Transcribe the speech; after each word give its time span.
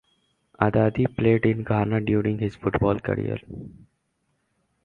Addai 0.59 1.15
played 1.15 1.45
in 1.45 1.63
Ghana 1.63 2.01
during 2.01 2.39
his 2.39 2.55
football 2.55 2.99
career. 2.99 3.37